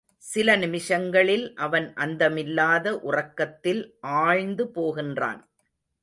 [0.23, 3.81] சில நிமிஷங்களில் அவன் அந்தமில்லாத உறக்கத்தில்
[4.21, 5.41] ஆழ்ந்து போகின்றான்.